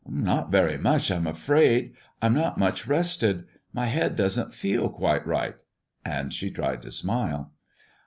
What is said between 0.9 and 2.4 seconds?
I'm afraid. I'm